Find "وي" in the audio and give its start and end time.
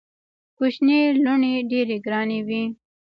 2.47-2.63